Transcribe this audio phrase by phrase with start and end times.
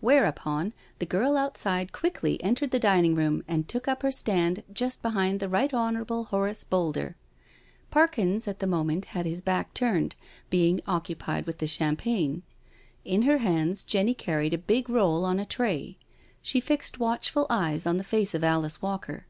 [0.00, 5.00] Whereupon the girl outside quickly entered the dining room and took up her stand just
[5.00, 5.94] behind the Right Hon.
[6.24, 7.16] Horace Boulder.
[7.90, 10.16] Parkins at the moment had his back turned,
[10.50, 12.42] being occupied with the cham pagne.
[13.06, 15.96] In her hands Jenny carried a big roll on a tray.
[16.42, 19.24] She fixed watchful eyes on the face of Alice Walker.